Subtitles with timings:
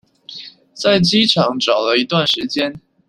[0.73, 2.81] 在機場找了一段時間